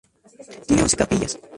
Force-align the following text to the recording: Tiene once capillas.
Tiene 0.65 0.81
once 0.81 0.97
capillas. 0.97 1.37